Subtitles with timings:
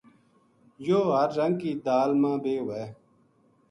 [0.85, 2.83] یوہ ہر رنگ کی دال ما بے وھے